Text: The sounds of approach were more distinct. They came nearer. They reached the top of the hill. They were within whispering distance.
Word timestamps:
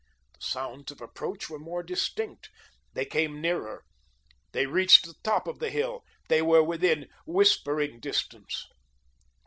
The 0.33 0.41
sounds 0.43 0.91
of 0.91 0.99
approach 0.99 1.47
were 1.47 1.59
more 1.59 1.83
distinct. 1.83 2.49
They 2.93 3.05
came 3.05 3.39
nearer. 3.39 3.83
They 4.51 4.65
reached 4.65 5.05
the 5.05 5.13
top 5.21 5.47
of 5.47 5.59
the 5.59 5.69
hill. 5.69 6.03
They 6.27 6.41
were 6.41 6.63
within 6.63 7.07
whispering 7.27 7.99
distance. 7.99 8.65